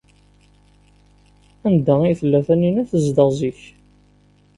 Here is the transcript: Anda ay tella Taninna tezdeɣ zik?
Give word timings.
Anda 1.67 1.93
ay 2.03 2.15
tella 2.19 2.39
Taninna 2.47 2.83
tezdeɣ 2.89 3.29
zik? 3.37 3.59